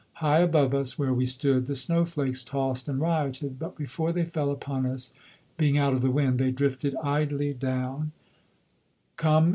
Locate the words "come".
9.15-9.49